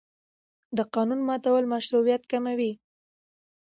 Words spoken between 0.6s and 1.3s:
د قانون